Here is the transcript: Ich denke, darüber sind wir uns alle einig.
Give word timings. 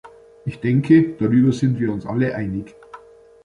Ich 0.45 0.59
denke, 0.59 1.09
darüber 1.19 1.51
sind 1.53 1.79
wir 1.79 1.93
uns 1.93 2.07
alle 2.07 2.33
einig. 2.33 2.73